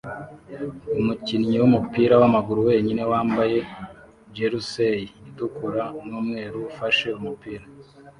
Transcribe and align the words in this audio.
umukinnyi 0.99 1.55
wumupira 1.61 2.13
wamaguru 2.21 2.61
wenyine 2.69 3.03
wambaye 3.11 3.57
jersay 4.35 5.01
itukura 5.29 5.83
numweru 6.07 6.57
ufashe 6.71 7.07
umupira 7.19 7.65